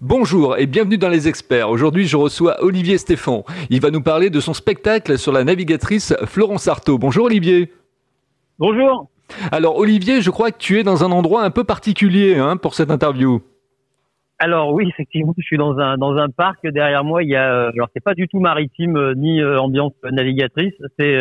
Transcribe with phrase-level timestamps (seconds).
[0.00, 1.68] Bonjour et bienvenue dans Les Experts.
[1.68, 3.42] Aujourd'hui, je reçois Olivier Stéphane.
[3.68, 6.98] Il va nous parler de son spectacle sur la navigatrice Florence Artaud.
[6.98, 7.72] Bonjour Olivier.
[8.60, 9.10] Bonjour.
[9.50, 12.74] Alors Olivier, je crois que tu es dans un endroit un peu particulier hein, pour
[12.74, 13.42] cette interview.
[14.38, 17.24] Alors oui, effectivement, je suis dans un dans un parc derrière moi.
[17.24, 20.74] Il y a euh, alors c'est pas du tout maritime euh, ni euh, ambiance navigatrice.
[20.96, 21.18] C'est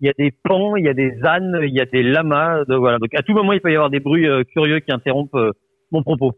[0.00, 2.64] il y a des pans, il y a des ânes, il y a des lamas.
[2.68, 2.98] voilà.
[2.98, 5.36] Donc à tout moment, il peut y avoir des bruits curieux qui interrompent
[5.92, 6.32] mon propos.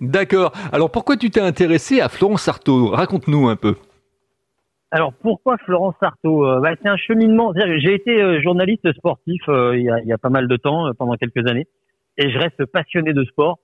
[0.00, 0.52] D'accord.
[0.72, 3.76] Alors pourquoi tu t'es intéressé à Florence Artaud Raconte-nous un peu.
[4.90, 7.52] Alors pourquoi Florence Artaud bah, C'est un cheminement.
[7.54, 11.14] J'ai été journaliste sportif il, y a, il y a pas mal de temps, pendant
[11.14, 11.66] quelques années,
[12.18, 13.58] et je reste passionné de sport.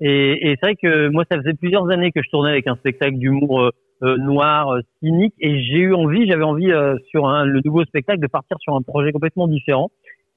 [0.00, 3.16] Et, c'est vrai que moi, ça faisait plusieurs années que je tournais avec un spectacle
[3.16, 3.70] d'humour euh,
[4.02, 6.70] euh, noir, euh, cynique, et j'ai eu envie, j'avais envie
[7.10, 9.90] sur le nouveau spectacle de partir sur un projet complètement différent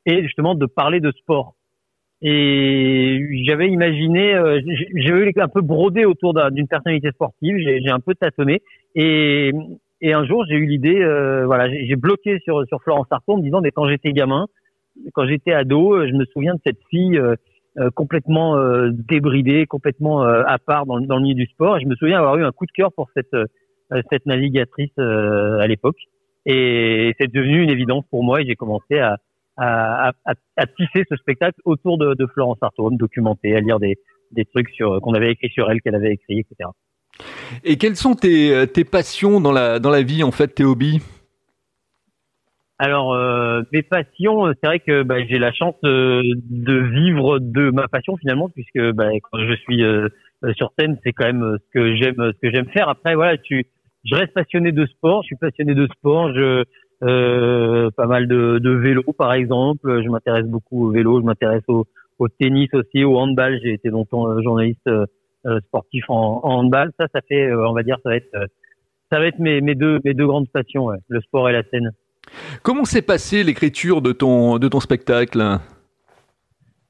[0.05, 1.55] et justement de parler de sport.
[2.21, 4.35] Et j'avais imaginé,
[4.95, 8.61] j'avais un peu brodé autour d'une personnalité sportive, j'ai un peu tâtonné,
[8.93, 9.51] et,
[10.01, 11.03] et un jour j'ai eu l'idée,
[11.45, 14.45] voilà, j'ai bloqué sur sur Florence Artaud en me disant, mais quand j'étais gamin,
[15.13, 17.19] quand j'étais ado, je me souviens de cette fille
[17.77, 21.77] euh, complètement euh, débridé, complètement euh, à part dans, dans, le milieu du sport.
[21.77, 23.35] Et je me souviens avoir eu un coup de cœur pour cette
[24.09, 25.97] cette navigatrice à l'époque.
[26.45, 29.17] Et c'est devenu une évidence pour moi et j'ai commencé à,
[29.57, 33.79] à, à, à, tisser ce spectacle autour de, de Florence Artaud, me documenter, à lire
[33.79, 33.97] des,
[34.31, 36.69] des trucs sur qu'on avait écrit sur elle, qu'elle avait écrit, etc.
[37.63, 41.01] Et quelles sont tes, tes passions dans la, dans la vie, en fait, tes hobbies?
[42.83, 47.69] Alors, euh, mes passions, c'est vrai que bah, j'ai la chance euh, de vivre de
[47.69, 50.09] ma passion finalement, puisque bah, quand je suis euh,
[50.55, 52.89] sur scène, c'est quand même ce que j'aime, ce que j'aime faire.
[52.89, 53.67] Après, voilà, tu,
[54.03, 55.21] je reste passionné de sport.
[55.21, 56.33] Je suis passionné de sport.
[56.33, 56.63] Je
[57.01, 60.01] pas mal de, de vélo, par exemple.
[60.03, 61.19] Je m'intéresse beaucoup au vélo.
[61.19, 61.85] Je m'intéresse au,
[62.19, 63.59] au, tennis aussi, au handball.
[63.61, 64.89] J'ai été longtemps journaliste
[65.67, 66.91] sportif en, en, handball.
[66.99, 68.31] Ça, ça fait, on va dire, ça va être,
[69.11, 71.91] ça va être mes, mes deux, mes deux grandes passions, le sport et la scène.
[72.63, 75.59] Comment s'est passée l'écriture de ton, de ton spectacle?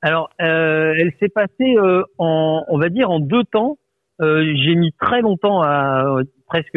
[0.01, 3.77] Alors, euh, elle s'est passée euh, en, on va dire, en deux temps.
[4.21, 6.73] Euh, j'ai mis très longtemps à presque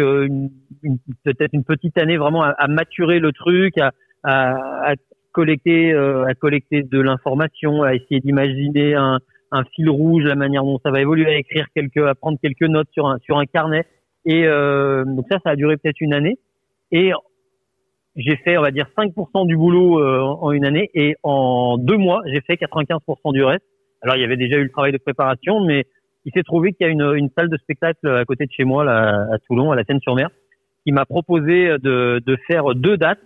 [1.24, 3.90] peut-être une petite année vraiment à, maturer le truc, à,
[4.22, 4.94] à,
[5.32, 9.18] collecter, à collecter de l'information, à essayer d'imaginer un,
[9.50, 12.68] un, fil rouge, la manière dont ça va évoluer, à écrire quelques, à prendre quelques
[12.68, 13.84] notes sur un sur un carnet.
[14.24, 16.38] Et donc ça, ça a duré peut-être une année.
[16.92, 17.12] Et
[18.16, 21.96] j'ai fait, on va dire, 5% du boulot euh, en une année et en deux
[21.96, 23.64] mois, j'ai fait 95% du reste.
[24.02, 25.84] Alors, il y avait déjà eu le travail de préparation, mais
[26.24, 28.64] il s'est trouvé qu'il y a une, une, salle de spectacle à côté de chez
[28.64, 30.30] moi, là, à Toulon, à la Seine-sur-Mer,
[30.84, 33.20] qui m'a proposé de, de, faire deux dates,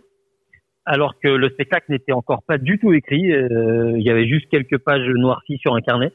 [0.85, 3.33] alors que le spectacle n'était encore pas du tout écrit.
[3.33, 6.13] Euh, il y avait juste quelques pages noircies sur un carnet.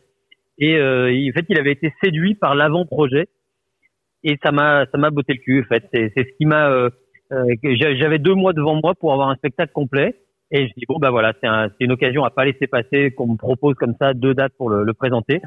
[0.58, 3.28] Et euh, en fait, il avait été séduit par l'avant-projet.
[4.24, 5.62] Et ça m'a, ça m'a botté le cul.
[5.62, 6.90] En fait, c'est, ce qui m'a euh,
[7.32, 10.16] euh, j'avais deux mois devant moi pour avoir un spectacle complet.
[10.52, 13.28] Et je dis bon bah voilà, c'est un, une occasion à pas laisser passer qu'on
[13.28, 15.42] me propose comme ça deux dates pour le, le présenter.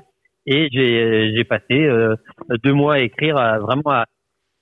[0.46, 2.14] Et j'ai passé euh,
[2.62, 4.04] deux mois à écrire à, vraiment à,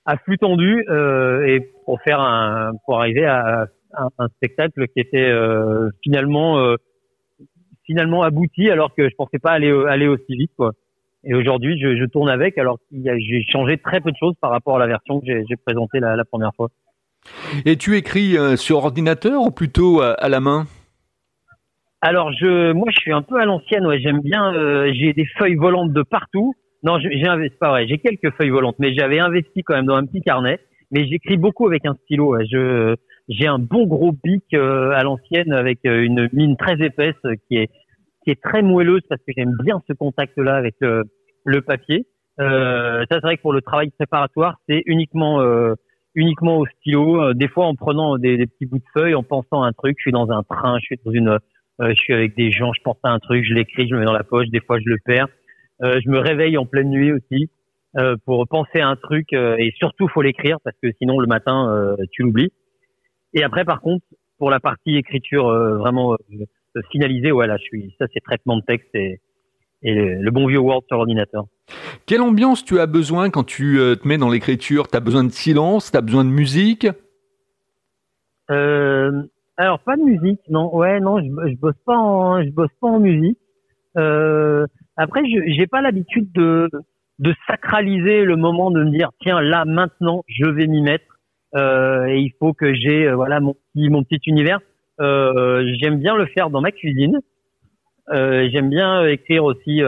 [0.07, 3.67] à flux tendu euh, et pour faire un pour arriver à,
[4.19, 6.77] un, spectacle qui était euh, finalement euh,
[7.85, 10.73] finalement abouti alors que je pensais pas aller aller aussi vite quoi.
[11.27, 14.77] Et aujourd'hui, je, je, tourne avec alors j'ai changé très peu de choses par rapport
[14.77, 16.69] à la version que j'ai présentée la, la première fois.
[17.65, 20.67] Et tu écris euh, sur ordinateur ou plutôt à, la main?
[22.07, 23.87] Alors je, moi je suis un peu à l'ancienne.
[23.87, 24.53] Ouais, j'aime bien.
[24.55, 26.53] Euh, j'ai des feuilles volantes de partout.
[26.83, 27.87] Non, j'ai pas vrai.
[27.89, 30.61] J'ai quelques feuilles volantes, mais j'avais investi quand même dans un petit carnet.
[30.91, 32.37] Mais j'écris beaucoup avec un stylo.
[32.41, 32.95] Je
[33.31, 37.17] j'ai un bon gros bic euh, à l'ancienne avec une mine très épaisse
[37.49, 37.71] qui est
[38.23, 42.05] qui est très moelleuse parce que j'aime bien ce contact-là avec le, papier.
[42.39, 45.41] ça c'est vrai que pour le travail préparatoire, c'est uniquement
[46.15, 49.23] uniquement au stylo, euh, des fois en prenant des, des, petits bouts de feuilles, en
[49.23, 49.97] pensant à un truc.
[49.99, 51.39] Je suis dans un train, je suis dans une,
[51.81, 54.01] euh, je suis avec des gens, je pense à un truc, je l'écris, je me
[54.01, 54.49] mets dans la poche.
[54.49, 55.29] Des fois, je le perds.
[55.83, 57.51] Euh, je me réveille en pleine nuit aussi
[58.25, 62.25] pour penser à un truc et surtout faut l'écrire parce que sinon le matin tu
[62.25, 62.51] l'oublies.
[63.35, 64.05] Et après, par contre,
[64.37, 65.45] pour la partie écriture
[65.79, 66.17] vraiment
[66.91, 67.95] finalisée, ouais là, je suis.
[68.01, 69.21] Ça, c'est traitement de texte et,
[69.85, 71.45] et le bon vieux Word sur l'ordinateur.
[72.07, 74.89] Quelle ambiance tu as besoin quand tu euh, te mets dans l'écriture?
[74.89, 75.91] Tu as besoin de silence?
[75.91, 76.87] Tu as besoin de musique?
[78.51, 79.23] Euh,
[79.97, 80.75] musique, non.
[80.75, 83.39] Ouais, non, je, je bosse pas en, je bosse pas en musique.
[83.97, 86.69] Euh, après, j'ai pas l'habitude de,
[87.19, 91.05] de sacraliser le moment de me dire tiens là maintenant je vais m'y mettre
[91.55, 94.61] euh, et il faut que j'ai euh, voilà mon petit mon petit univers.
[95.01, 97.19] Euh, j'aime bien le faire dans ma cuisine.
[98.11, 99.83] j'aime bien écrire aussi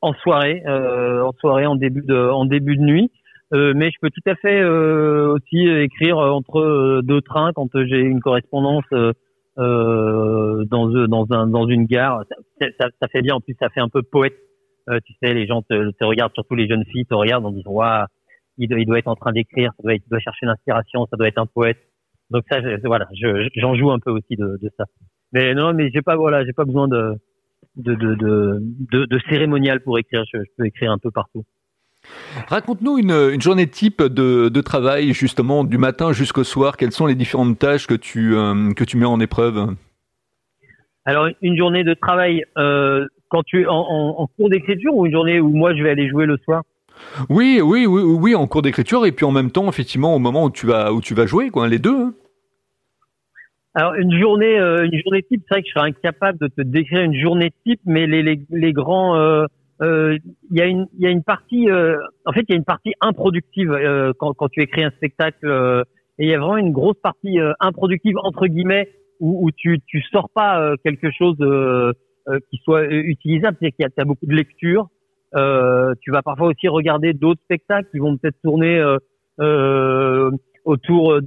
[0.00, 3.10] en soirée, en soirée, en début de, en début de nuit.
[3.52, 8.84] mais je peux tout à fait aussi écrire entre deux trains quand j'ai une correspondance
[9.58, 12.24] euh, dans, dans, un, dans une gare.
[12.60, 14.36] Ça, ça, ça, fait bien, en plus ça fait un peu poète.
[14.88, 17.50] Euh, tu sais, les gens te, te, regardent, surtout les jeunes filles te regardent en
[17.50, 18.06] disant, waouh,
[18.56, 21.28] il, il doit être en train d'écrire, ça doit il doit chercher l'inspiration, ça doit
[21.28, 21.78] être un poète.
[22.30, 23.06] Donc ça, je, voilà,
[23.56, 24.84] j'en joue un peu aussi de, de ça.
[25.32, 27.14] Mais non, mais j'ai pas, voilà, j'ai pas besoin de
[27.76, 30.24] de, de, de, de, cérémonial pour écrire.
[30.32, 31.44] Je, je peux écrire un peu partout.
[32.48, 36.76] Raconte-nous une, journée type de, travail, justement, du matin jusqu'au soir.
[36.76, 39.74] Quelles sont les différentes tâches que tu, euh, que tu mets en épreuve?
[41.04, 45.40] Alors, une journée de travail euh, quand tu es en, cours d'écriture ou une journée
[45.40, 46.62] où moi je vais aller jouer le soir?
[47.28, 50.44] Oui, oui, oui, oui, en cours d'écriture et puis en même temps, effectivement, au moment
[50.44, 51.96] où tu vas, où tu vas jouer, quoi, les deux.
[51.96, 52.14] Hein.
[53.74, 56.62] Alors une journée, euh, une journée type, c'est vrai que je serais incapable de te
[56.62, 59.44] décrire une journée type, mais les, les, les grands, euh,
[59.80, 60.20] il
[60.50, 62.94] y a une y a une partie euh, en fait il y a une partie
[63.00, 65.46] improductive euh, quand quand tu écris un spectacle
[66.18, 68.88] et il y a vraiment une grosse partie improductive entre guillemets
[69.20, 71.36] où, où tu tu sors pas quelque chose
[72.50, 73.56] qui soit utilisable.
[73.60, 74.88] C'est qu'il y a, beaucoup de lecture
[75.32, 78.82] tu vas parfois aussi regarder d'autres spectacles qui vont peut-être tourner
[80.64, 81.20] autour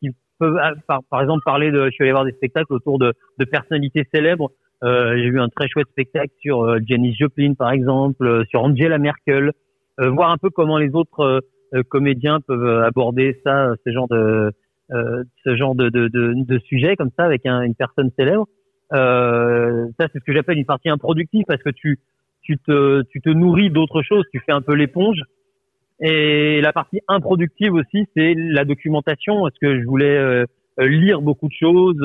[0.00, 3.12] qui peuvent par, par exemple parler de je suis allé voir des spectacles autour de,
[3.38, 4.50] de personnalités célèbres
[4.84, 8.62] euh, j'ai vu un très chouette spectacle sur euh, Janis Joplin, par exemple, euh, sur
[8.62, 9.52] Angela Merkel.
[9.98, 11.40] voir un peu comment les autres
[11.88, 14.52] comédiens peuvent aborder ça, ce genre de
[14.90, 18.46] ce genre de, de, de, de, sujet comme ça avec une personne célèbre.
[18.94, 21.98] Euh, ça, c'est ce que j'appelle une partie improductive parce que tu,
[22.42, 25.20] tu, te, tu te nourris d'autres choses, tu fais un peu l'éponge.
[26.00, 29.42] Et la partie improductive aussi, c'est la documentation.
[29.42, 30.44] Parce que je voulais
[30.78, 31.96] lire beaucoup de choses,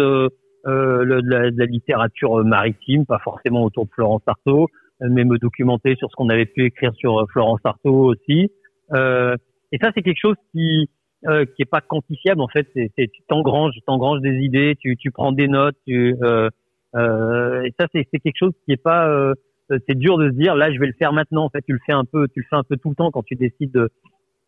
[0.66, 4.68] euh, de, la, de, la, littérature maritime, pas forcément autour de Florence Artaud,
[5.01, 8.50] mais me documenter sur ce qu'on avait pu écrire sur euh, Florence Artaud aussi.
[8.94, 9.36] Euh,
[9.74, 10.89] et ça, c'est quelque chose qui
[11.28, 12.68] euh, qui est pas quantifiable en fait.
[12.75, 13.74] C'est, tu t'engranges,
[14.22, 16.50] des idées, tu, tu prends des notes, tu, euh,
[16.96, 19.34] euh, et ça c'est, c'est quelque chose qui est pas, euh,
[19.69, 21.45] c'est dur de se dire là je vais le faire maintenant.
[21.45, 23.12] En fait, tu le fais un peu, tu le fais un peu tout le temps
[23.12, 23.89] quand tu décides de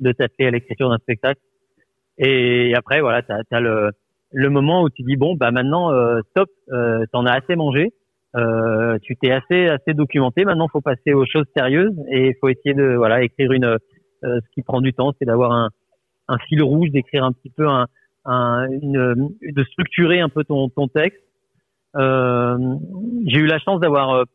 [0.01, 1.39] de t'atteler à l'écriture d'un spectacle.
[2.17, 3.91] Et après voilà, t'as, as le
[4.31, 7.93] le moment où tu dis bon bah maintenant euh, stop, euh, t'en as assez mangé,
[8.35, 12.73] euh, tu t'es assez assez documenté, maintenant faut passer aux choses sérieuses et faut essayer
[12.73, 13.77] de voilà écrire une euh,
[14.23, 15.69] ce qui prend du temps, c'est d'avoir un,
[16.27, 17.87] un fil rouge, d'écrire un petit peu un,
[18.25, 21.21] un une, de structurer un peu ton ton texte.
[21.95, 22.57] Euh,
[23.25, 24.25] j'ai eu la chance d'avoir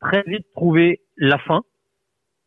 [0.00, 1.62] très vite trouvé la fin.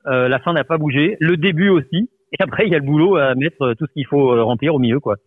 [0.06, 3.16] la fin n'a pas bougé, le début aussi, et après il y a le boulot
[3.16, 5.18] à mettre tout ce qu'il faut remplir au milieu quoi.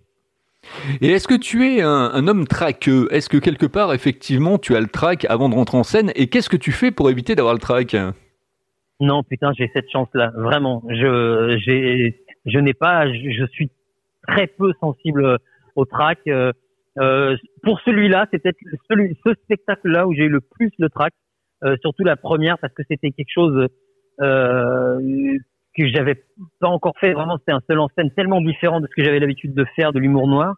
[1.01, 3.09] Et est-ce que tu es un, homme traqueux?
[3.11, 6.11] Est-ce que quelque part, effectivement, tu as le trac avant de rentrer en scène?
[6.17, 7.97] Et qu'est-ce que tu fais pour éviter d'avoir le trac?
[9.01, 10.83] Non, putain, j'ai cette chance-là, vraiment.
[10.89, 13.71] Je, j'ai, je n'ai pas, je, suis
[14.27, 15.39] très peu sensible
[15.75, 16.19] au trac.
[16.29, 16.53] Euh,
[16.99, 18.59] euh, pour celui-là, c'est peut-être
[18.91, 21.26] celui, ce spectacle-là où j'ai eu le plus le trac, euh,
[21.81, 23.69] surtout la première parce que c'était quelque chose
[24.21, 25.39] euh,
[25.77, 26.23] que j'avais
[26.59, 27.13] pas encore fait.
[27.13, 29.93] Vraiment, c'était un seul en scène tellement différent de ce que j'avais l'habitude de faire,
[29.93, 30.55] de l'humour noir.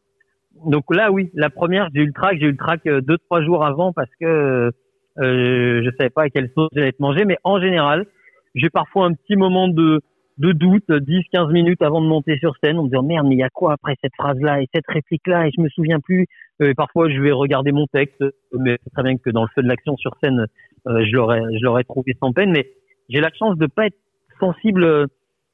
[0.65, 3.19] Donc là, oui, la première, j'ai eu le track, j'ai eu le track euh, deux
[3.19, 4.71] trois jours avant parce que
[5.19, 7.25] euh, je savais pas à quelle sauce j'allais être mangé.
[7.25, 8.07] Mais en général,
[8.55, 10.01] j'ai parfois un petit moment de
[10.39, 13.39] de doute, 10-15 minutes avant de monter sur scène, en me disant merde, mais il
[13.39, 15.49] y a quoi après cette phrase-là et cette réplique-là?
[15.49, 16.27] Et je me souviens plus.
[16.63, 19.69] Euh, parfois, je vais regarder mon texte, mais très bien que dans le feu de
[19.69, 20.47] l'action sur scène,
[20.87, 22.53] euh, je l'aurais je l'aurais trouvé sans peine.
[22.53, 22.71] Mais
[23.09, 23.99] j'ai la chance de pas être
[24.41, 25.07] sensible euh,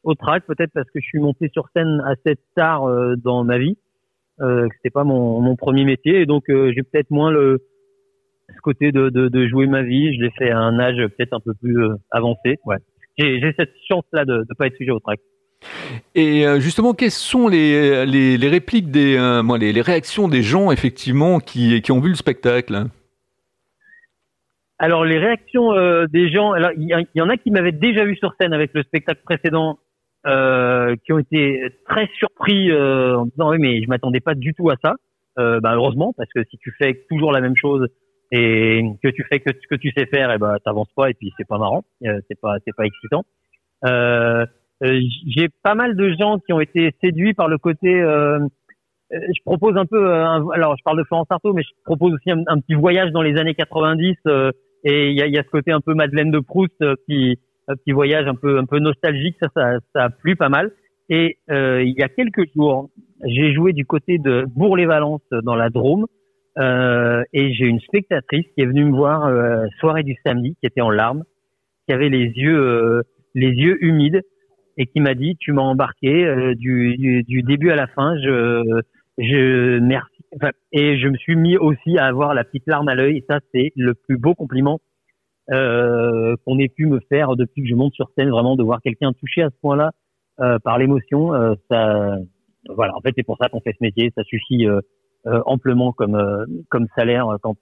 [0.04, 3.58] au track, peut-être parce que je suis monté sur scène assez tard euh, dans ma
[3.58, 3.76] vie,
[4.40, 7.62] euh, c'était pas mon, mon, premier métier, et donc euh, j'ai peut-être moins le
[8.54, 10.14] ce côté de, de, de, jouer ma vie.
[10.14, 11.78] Je l'ai fait à un âge peut-être un peu plus
[12.11, 12.58] avancé.
[12.66, 12.76] Ouais,
[13.18, 15.21] j'ai cette chance-là de ne pas être sujet au track.
[16.14, 20.71] Et justement, quelles sont les, les, les répliques des, moi, les, les, réactions des gens
[20.71, 22.87] effectivement qui, qui ont vu le spectacle?
[24.78, 28.35] Alors les réactions euh, des gens, il y, en a qui m'avaient déjà vu sur
[28.40, 29.78] scène avec le spectacle précédent,
[30.26, 34.52] euh, qui ont été très surpris euh, en disant oui mais je m'attendais pas du
[34.52, 34.94] tout à ça.
[35.38, 37.87] Euh, bah, heureusement parce que si tu fais toujours la même chose
[38.33, 41.11] et que tu fais que ce que tu sais faire, et eh ben t'avances pas
[41.11, 43.25] et puis c'est pas marrant, euh, c'est pas c'est pas excitant.
[44.81, 48.02] J'ai pas mal de gens qui ont été séduits par le côté
[49.11, 52.43] je propose un peu, alors je parle de Florence Artaud, mais je propose aussi un,
[52.47, 54.50] un petit voyage dans les années 90 euh,
[54.85, 57.38] et il y a, y a, ce côté un peu Madeleine de Proust, euh, qui
[57.66, 60.71] petit voyage un peu un peu nostalgique, ça, ça, ça a plu pas mal.
[61.09, 62.90] Et euh, il y a quelques jours,
[63.25, 66.07] j'ai joué du côté de Bourg-les-Valences dans la Drôme,
[66.58, 70.66] euh, et j'ai une spectatrice qui est venue me voir euh, soirée du samedi, qui
[70.66, 71.25] était en larmes,
[71.87, 73.02] qui avait les yeux
[73.34, 74.23] les yeux humides
[74.76, 78.16] et qui m'a dit tu m'as embarqué du, du, début à la fin.
[78.18, 78.80] Je
[79.18, 80.06] je merci.
[80.73, 83.25] et je me suis mis aussi à avoir la petite larme à l'œil.
[83.28, 84.80] Ça c'est le plus beau compliment
[85.50, 88.80] euh, qu'on ait pu me faire depuis que je monte sur scène, vraiment de voir
[88.80, 89.90] quelqu'un touché à ce point-là
[90.40, 91.34] euh, par l'émotion.
[91.34, 92.16] Euh, ça,
[92.68, 92.96] voilà.
[92.96, 94.12] En fait, c'est pour ça qu'on fait ce métier.
[94.16, 94.80] Ça suffit euh, euh,
[95.47, 96.19] amplement comme
[96.69, 97.57] comme salaire quand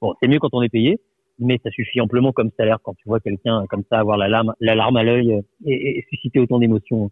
[0.00, 1.00] bon, c'est mieux quand on est payé,
[1.38, 4.54] mais ça suffit amplement comme salaire quand tu vois quelqu'un comme ça avoir la larme
[4.60, 7.10] la larme à l'œil et, et susciter autant d'émotions.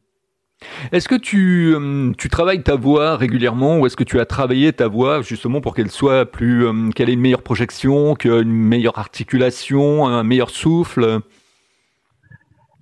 [0.93, 4.73] Est-ce que tu, euh, tu, travailles ta voix régulièrement ou est-ce que tu as travaillé
[4.73, 8.99] ta voix justement pour qu'elle soit plus, euh, qu'elle ait une meilleure projection, qu'une meilleure
[8.99, 11.21] articulation, un meilleur souffle?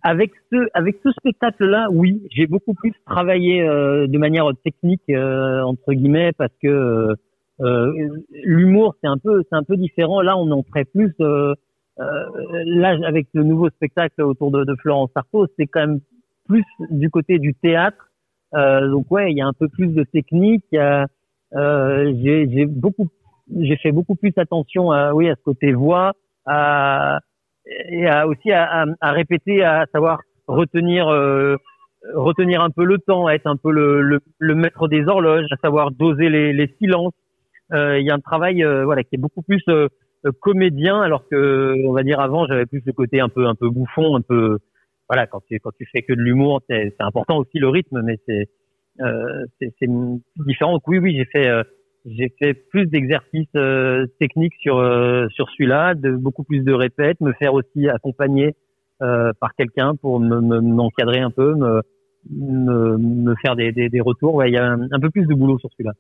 [0.04, 5.92] Avec ce, avec ce spectacle-là, oui, j'ai beaucoup plus travaillé euh, de manière technique entre
[5.92, 7.14] guillemets parce que
[8.44, 10.20] l'humour c'est un peu, c'est un peu différent.
[10.20, 11.12] Là, on en ferait plus.
[11.98, 16.00] là, avec le nouveau spectacle autour de, Florence Sarto, c'est quand même
[16.46, 18.10] plus du côté du théâtre.
[18.54, 20.64] Euh, donc ouais, il y a un peu plus de technique.
[20.74, 21.06] Euh,
[22.22, 23.08] j'ai beaucoup,
[23.60, 26.12] j'ai fait beaucoup plus attention à oui à ce côté voix,
[26.46, 27.20] à,
[27.66, 31.56] et à, aussi à, à, répéter, à savoir retenir euh,
[32.14, 35.56] retenir un peu le temps, être un peu le, le, le maître des horloges, à
[35.56, 37.14] savoir doser les, les silences.
[37.72, 39.88] Euh, il y a un travail euh, voilà qui est beaucoup plus euh,
[40.40, 43.70] comédien, alors que on va dire avant j'avais plus le côté un peu un peu
[43.70, 44.58] bouffon, un peu
[45.08, 48.18] voilà, quand tu quand tu fais que de l'humour, c'est important aussi le rythme, mais
[48.26, 48.48] c'est
[49.00, 49.88] euh, c'est
[50.46, 50.78] différent.
[50.86, 51.62] Oui, oui, j'ai fait euh,
[52.04, 57.20] j'ai fait plus d'exercices euh, techniques sur euh, sur celui-là, de beaucoup plus de répètes,
[57.20, 58.54] me faire aussi accompagner
[59.40, 61.82] par quelqu'un pour m'encadrer un peu, me,
[62.30, 64.34] me, me faire des, des, des retours.
[64.34, 65.92] Ouais, il y a un peu plus de boulot sur celui-là.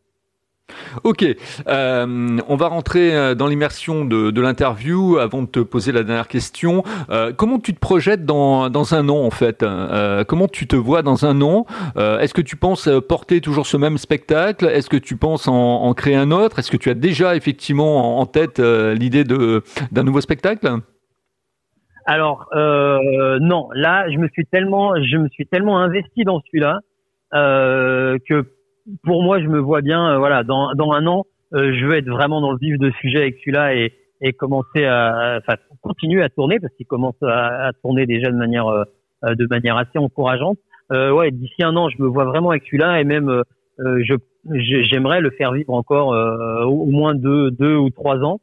[1.02, 1.24] Ok,
[1.66, 6.28] euh, on va rentrer euh, dans l'immersion de, l'interview avant de te poser la dernière
[6.28, 6.82] question.
[7.10, 9.64] Euh, comment tu te projettes dans, dans un an en fait?
[10.28, 11.66] Comment tu te vois dans un an?
[11.96, 14.66] Est-ce que tu penses porter toujours ce même spectacle?
[14.66, 16.58] Est-ce que tu penses en, en créer un autre?
[16.58, 20.68] Est-ce que tu as déjà effectivement en tête l'idée d'un nouveau spectacle?
[22.06, 26.80] Alors non, là je me suis tellement, je me suis tellement investi dans celui-là
[27.32, 28.44] que
[29.02, 31.24] pour moi, je me vois bien, euh, voilà, dans, dans un an,
[31.54, 34.84] euh, je veux être vraiment dans le vif de sujet avec celui-là et, et commencer
[34.84, 38.84] à, enfin, continuer à tourner parce qu'il commence à, à, tourner déjà de manière, euh,
[39.34, 40.58] de manière assez encourageante.
[40.90, 43.42] ouais, d'ici un an, je me vois vraiment avec celui-là et même,
[43.78, 44.14] je,
[44.50, 46.08] j'aimerais le faire vivre encore
[46.66, 48.40] au moins deux, deux ou trois ans.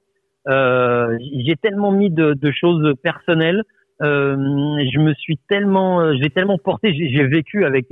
[0.48, 3.64] j'ai tellement mis de, de choses personnelles.
[4.02, 7.88] je me suis tellement, j'ai tellement porté, j'ai vécu avec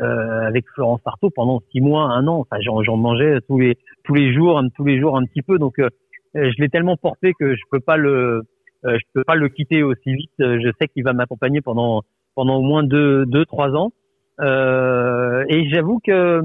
[0.00, 2.38] euh, avec Florence Artaud pendant six mois, un an.
[2.38, 5.58] Enfin, j'en mangeais tous les tous les jours, tous les jours un petit peu.
[5.58, 5.90] Donc, euh,
[6.34, 8.42] je l'ai tellement porté que je peux pas le
[8.84, 10.32] euh, je peux pas le quitter aussi vite.
[10.38, 12.02] Je sais qu'il va m'accompagner pendant
[12.34, 13.92] pendant au moins deux deux trois ans.
[14.40, 16.40] Euh, et j'avoue que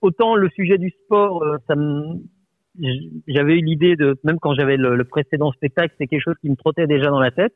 [0.00, 1.74] autant le sujet du sport, ça
[3.28, 6.50] j'avais eu l'idée de même quand j'avais le, le, précédent spectacle, c'est quelque chose qui
[6.50, 7.54] me trottait déjà dans la tête.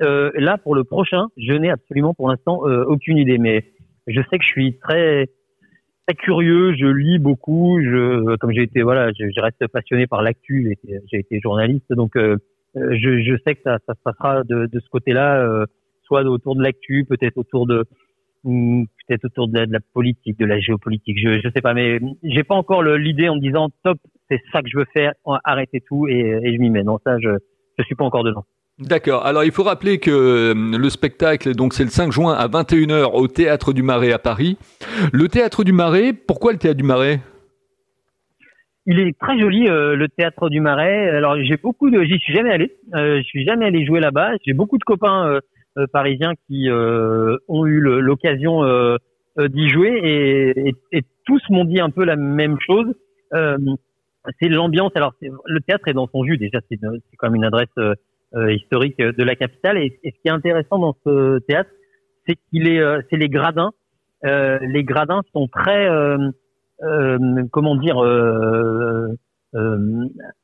[0.00, 3.64] là, pour le prochain, je n'ai absolument pour l'instant aucune idée, mais
[4.08, 5.28] je sais que je suis très
[6.06, 10.22] très curieux, je lis beaucoup, je comme j'ai été voilà, je, je, reste passionné par
[10.22, 12.36] l'actu, j'ai été journaliste, donc euh,
[12.74, 15.66] je, je, sais que ça, ça se passera de, de ce côté-là, euh,
[16.04, 17.84] soit autour de l'actu, peut-être autour de
[18.44, 22.00] peut-être autour de la, de la, politique, de la géopolitique, je je sais pas, mais
[22.22, 23.98] j'ai pas encore l'idée en me disant top,
[24.30, 25.12] c'est ça que je veux faire,
[25.44, 26.84] arrêtez tout et, et je m'y mets.
[26.84, 27.30] Non, ça je
[27.78, 28.44] je suis pas encore dedans.
[28.78, 29.26] D'accord.
[29.26, 33.10] Alors il faut rappeler que euh, le spectacle, donc c'est le 5 juin à 21h
[33.12, 34.56] au Théâtre du Marais à Paris.
[35.12, 37.20] Le Théâtre du Marais, pourquoi le Théâtre du Marais?
[38.86, 41.10] Il est très joli euh, le théâtre du Marais.
[41.10, 42.72] Alors j'ai beaucoup de, j'y suis jamais allé.
[42.94, 44.30] Euh, je suis jamais allé jouer là-bas.
[44.46, 45.40] J'ai beaucoup de copains
[45.76, 48.62] euh, parisiens qui ont eu l'occasion
[49.38, 52.86] d'y jouer et, et, tous m'ont dit un peu la même chose.
[54.40, 54.92] c'est l'ambiance.
[54.94, 56.60] Alors le théâtre est dans son jus déjà.
[56.68, 56.78] C'est
[57.18, 57.94] quand même une adresse euh,
[58.34, 59.78] historique de la capitale.
[59.78, 61.70] Et, ce qui est intéressant dans ce théâtre,
[62.26, 63.70] c'est qu'il est, euh, c'est les gradins.
[64.24, 65.88] Euh, les gradins sont très,
[67.50, 67.98] comment dire,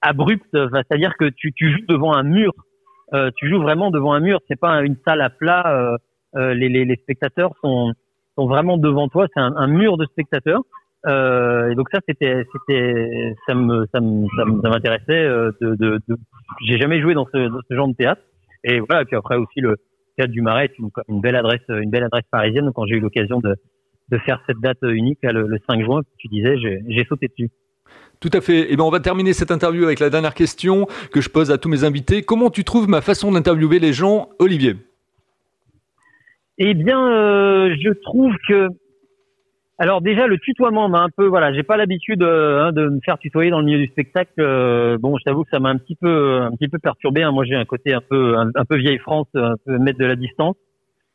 [0.01, 0.45] abrupts.
[0.53, 2.53] C'est-à-dire que tu, tu joues devant un mur.
[3.37, 4.41] tu joues vraiment devant un mur.
[4.49, 5.97] C'est pas une salle à plat.
[6.35, 7.93] Les, les, les, spectateurs sont,
[8.37, 9.27] sont vraiment devant toi.
[9.35, 10.63] C'est un, mur de spectateurs.
[11.07, 14.27] Euh, et donc ça, c'était, c'était, ça me, ça me,
[14.63, 15.25] ça m'intéressait.
[15.25, 16.17] Euh, de, de, de
[16.67, 18.23] j'ai jamais joué dans ce, dans ce genre de théâtre.
[18.65, 19.03] Et voilà.
[19.03, 19.77] Et puis après aussi le
[20.17, 22.65] théâtre du Marais, une, une belle adresse, une belle adresse parisienne.
[22.65, 23.57] Donc quand j'ai eu l'occasion de,
[24.11, 27.51] de faire cette date unique, le, le 5 juin, tu disais, j'ai, j'ai sauté dessus.
[28.21, 28.61] Tout à fait.
[28.61, 31.51] Et eh bien, on va terminer cette interview avec la dernière question que je pose
[31.51, 32.23] à tous mes invités.
[32.23, 34.77] Comment tu trouves ma façon d'interviewer les gens, Olivier?
[36.57, 38.69] Eh bien, euh, je trouve que
[39.79, 43.01] alors déjà le tutoiement m'a un peu voilà, j'ai pas l'habitude euh, hein, de me
[43.05, 44.33] faire tutoyer dans le milieu du spectacle.
[44.39, 47.23] Euh, bon, je t'avoue que ça m'a un petit peu un petit peu perturbé.
[47.23, 47.33] Hein.
[47.33, 50.17] Moi, j'ai un côté un peu un, peu vieille France, un peu mettre de la
[50.17, 50.57] distance.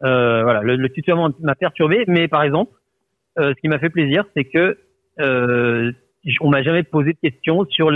[0.04, 2.72] Euh, voilà, le, le tutoiement m'a perturbé, mais par exemple,
[3.38, 4.78] ce qui m'a fait plaisir, c'est que
[6.42, 7.92] on m'a jamais posé de questions sur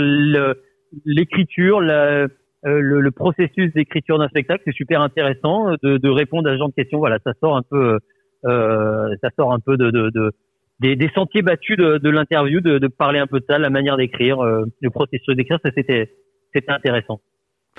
[1.04, 2.30] l'écriture, le,
[2.62, 4.62] le, processus d'écriture d'un spectacle.
[4.64, 6.98] C'est super intéressant de, de, répondre à ce genre de questions.
[6.98, 7.98] Voilà, ça sort un peu,
[8.46, 10.32] euh, ça sort un peu de, de
[10.80, 13.70] des, des, sentiers battus de, de l'interview, de, de, parler un peu de ça, la
[13.70, 16.10] manière d'écrire, euh, le processus d'écrire, ça c'était
[16.52, 17.20] c'était intéressant.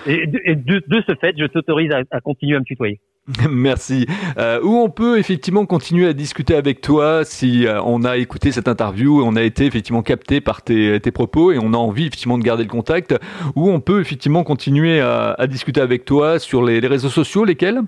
[0.05, 2.99] Et, de, de, ce fait, je t'autorise à, à, continuer à me tutoyer.
[3.49, 4.05] Merci.
[4.37, 8.51] Euh, où on peut effectivement continuer à discuter avec toi si euh, on a écouté
[8.51, 11.77] cette interview et on a été effectivement capté par tes, tes, propos et on a
[11.77, 13.15] envie effectivement de garder le contact,
[13.55, 17.45] où on peut effectivement continuer à, à discuter avec toi sur les, les réseaux sociaux,
[17.45, 17.81] lesquels?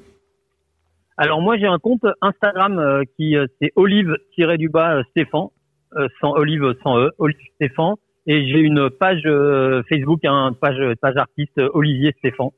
[1.17, 5.47] Alors moi j'ai un compte Instagram euh, qui euh, c'est olive-du-bas euh, Stéphane,
[6.21, 7.95] sans olive sans e, olive Stéphane,
[8.27, 9.23] et j'ai une page
[9.89, 12.49] Facebook, une page page artiste Olivier Stéphane,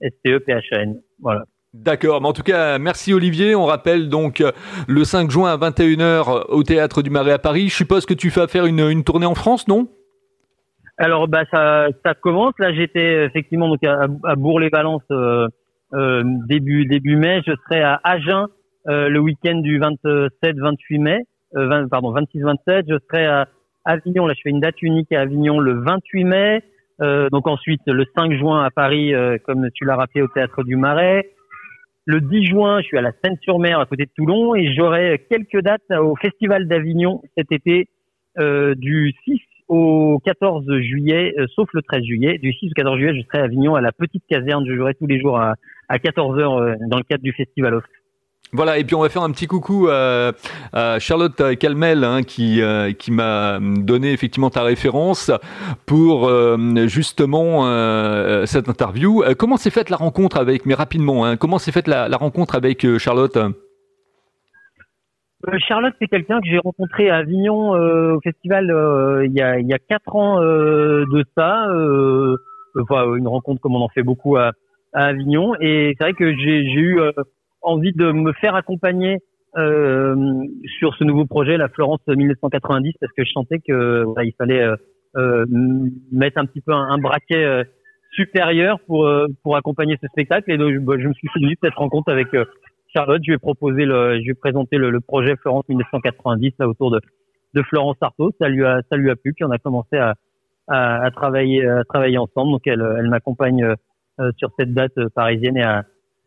[0.00, 1.44] S T E P H A N, voilà.
[1.74, 3.54] D'accord, mais en tout cas, merci Olivier.
[3.54, 4.42] On rappelle donc
[4.88, 7.68] le 5 juin à 21h au Théâtre du Marais à Paris.
[7.68, 9.86] Je suppose que tu vas faire une, une tournée en France, non?
[10.96, 12.54] Alors bah ça, ça commence.
[12.58, 15.46] Là j'étais effectivement donc à, à Bourg-les-Valences euh,
[15.92, 18.46] début début mai, je serai à Agen
[18.88, 21.24] euh, le week-end du 27-28 mai,
[21.56, 22.84] euh, pardon 26-27.
[22.88, 23.48] Je serai à
[23.84, 24.26] Avignon.
[24.26, 26.62] Là, je fais une date unique à Avignon le 28 mai.
[27.30, 29.12] donc ensuite le 5 juin à Paris,
[29.44, 31.28] comme tu l'as rappelé, au théâtre du Marais.
[32.06, 35.60] Le 10 juin, je suis à la Seine-sur-Mer, à côté de Toulon, et j'aurai quelques
[35.60, 37.88] dates au Festival d'Avignon cet été,
[38.38, 42.38] euh, du 6 au 14 juillet, sauf le 13 juillet.
[42.38, 44.64] Du 6 au 14 juillet, je serai à Avignon, à la petite caserne.
[44.66, 45.54] Je jouerai tous les jours à,
[45.88, 47.84] à 14 h euh, dans le cadre du festival off.
[48.52, 50.32] Voilà, et puis on va faire un petit coucou à,
[51.00, 55.30] Charlotte Calmel hein, qui, euh, qui m'a donné effectivement ta référence
[55.84, 57.66] pour euh, justement
[58.46, 59.22] cette interview.
[59.38, 62.54] comment s'est faite la rencontre avec, mais rapidement, hein, comment s'est faite la, la, rencontre
[62.54, 63.36] avec Charlotte?
[65.58, 68.64] Charlotte, c'est quelqu'un que j'ai rencontré à Avignon au festival
[69.26, 71.66] il, y a, il y a quatre ans de ça.
[72.80, 74.52] Enfin, une rencontre comme on en fait beaucoup à,
[74.92, 75.54] à Avignon.
[75.60, 77.12] Et c'est vrai que j'ai eu euh,
[77.62, 79.18] envie de me faire accompagner
[79.56, 80.14] euh,
[80.78, 84.62] sur ce nouveau projet, la Florence 1990, parce que je sentais que voilà, il fallait
[84.62, 84.76] euh,
[85.16, 85.46] euh
[86.12, 87.64] mettre un petit peu un, braquet euh,
[88.12, 89.10] supérieur pour
[89.42, 90.50] pour accompagner ce spectacle.
[90.50, 92.28] Et donc, je, bah, je me suis souvenu de cette rencontre avec
[92.94, 93.20] Charlotte.
[93.24, 96.68] Je lui ai proposé le, je lui ai présenté le, le, projet Florence 1990 là
[96.68, 97.00] autour de
[97.54, 98.30] de Florence Artaud.
[98.40, 99.32] Ça lui a ça lui a plu.
[99.32, 100.14] Puis on a commencé à
[100.68, 102.52] à, à travailler à travailler ensemble.
[102.52, 103.74] Donc elle elle m'accompagne euh,
[104.36, 105.64] sur cette date euh, parisienne et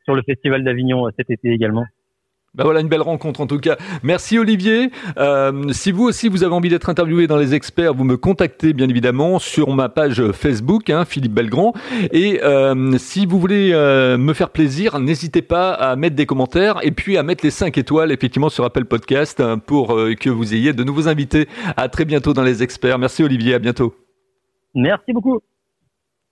[0.06, 1.86] sur le Festival d'Avignon euh, cet été également.
[2.54, 3.78] Ben voilà une belle rencontre en tout cas.
[4.04, 4.92] Merci Olivier.
[5.18, 8.74] Euh, si vous aussi vous avez envie d'être interviewé dans les experts, vous me contactez
[8.74, 11.72] bien évidemment sur ma page Facebook, hein, Philippe Belgrand.
[12.12, 16.80] Et euh, si vous voulez euh, me faire plaisir, n'hésitez pas à mettre des commentaires
[16.84, 20.74] et puis à mettre les 5 étoiles effectivement sur Apple Podcast pour que vous ayez
[20.74, 21.48] de nouveaux invités.
[21.78, 23.00] À très bientôt dans les experts.
[23.00, 23.96] Merci Olivier, à bientôt.
[24.76, 25.40] Merci beaucoup.